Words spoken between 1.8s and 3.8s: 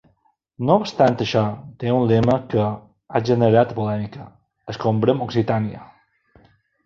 té un lema que ha generat